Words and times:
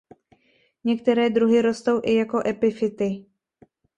Některé 0.83 1.29
druhy 1.29 1.61
rostou 1.61 2.01
i 2.03 2.15
jako 2.15 2.47
epifyty. 2.47 3.25